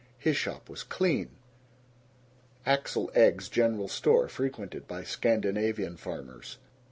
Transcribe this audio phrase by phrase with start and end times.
[0.17, 1.29] His shop was clean!
[2.65, 6.57] Axel Egge's General Store, frequented by Scandinavian farmers.